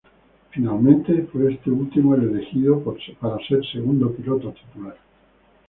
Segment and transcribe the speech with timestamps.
[0.49, 2.83] Finalmente fue este último el elegido
[3.21, 4.97] para ser segundo piloto titular.